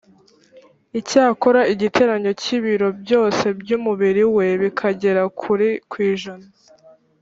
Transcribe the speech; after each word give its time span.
icyakora 0.99 1.61
igiteranyo 1.73 2.31
cy’ibiro 2.41 2.87
byose 3.01 3.45
by’umubiri 3.59 4.23
we 4.35 4.47
bikagera 4.61 5.23
kuri 5.41 5.67
ku 5.89 5.97
ijana 6.11 6.47